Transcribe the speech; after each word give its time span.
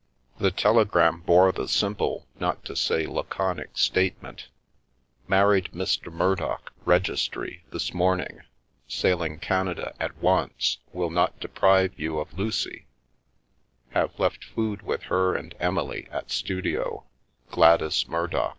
The 0.39 0.49
telegram 0.49 1.19
bore 1.27 1.51
the 1.51 1.67
simple, 1.67 2.25
not 2.39 2.65
to 2.65 2.75
say, 2.75 3.05
laconic 3.05 3.77
state 3.77 4.19
ment:" 4.19 4.47
Married 5.27 5.69
Mr 5.75 6.11
Murdock 6.11 6.73
registry 6.85 7.63
this 7.71 7.93
morning 7.93 8.41
sailing 8.87 9.37
Canada 9.37 9.93
at 9.99 10.17
once 10.17 10.79
will 10.91 11.11
not 11.11 11.39
deprive 11.39 11.93
you 11.99 12.17
of 12.17 12.35
Lucy 12.35 12.87
have 13.91 14.17
left 14.19 14.43
food 14.43 14.81
with 14.81 15.03
her 15.03 15.35
and 15.35 15.53
Emily 15.59 16.07
at 16.11 16.31
studio 16.31 17.03
Gladys 17.51 18.07
Mur 18.07 18.25
dock." 18.25 18.49